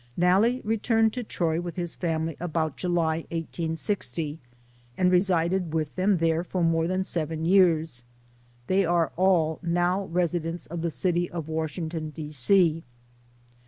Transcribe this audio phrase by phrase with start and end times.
[0.17, 4.39] Nalle returned to Troy with his family about July, 1860,
[4.97, 8.01] and resided with them there for more than seven years.
[8.65, 12.31] They are all now residents of the city of Washington, D.
[12.31, 12.83] C.